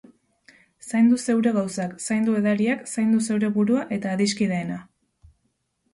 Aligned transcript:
Zaindu 0.85 1.19
zeure 1.23 1.51
gauzak, 1.57 1.93
zaindu 2.05 2.37
edariak, 2.41 2.83
zaindu 2.95 3.23
zeure 3.27 3.53
burua 3.59 3.87
eta 3.99 4.19
adiskideena. 4.19 4.83